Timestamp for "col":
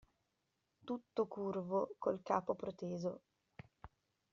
1.99-2.21